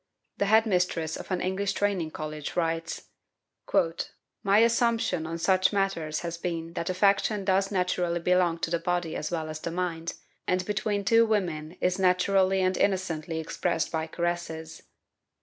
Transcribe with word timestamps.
The 0.39 0.47
head 0.47 0.65
mistress 0.65 1.15
of 1.15 1.29
an 1.29 1.41
English 1.41 1.73
training 1.73 2.09
college 2.09 2.55
writes: 2.55 3.03
"My 3.71 4.57
own 4.57 4.63
assumption 4.63 5.27
on 5.27 5.37
such, 5.37 5.71
matters 5.71 6.21
has 6.21 6.39
been 6.39 6.73
that 6.73 6.89
affection 6.89 7.45
does 7.45 7.69
naturally 7.71 8.19
belong 8.19 8.57
to 8.61 8.71
the 8.71 8.79
body 8.79 9.15
as 9.15 9.29
well 9.29 9.47
as 9.47 9.59
the 9.59 9.69
mind, 9.69 10.15
and 10.47 10.65
between 10.65 11.05
two 11.05 11.27
women 11.27 11.77
is 11.81 11.99
naturally 11.99 12.61
and 12.63 12.77
innocently 12.77 13.39
expressed 13.39 13.91
by, 13.91 14.07
caresses. 14.07 14.81